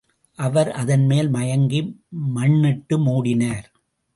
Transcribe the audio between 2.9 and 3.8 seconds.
மூடினார்.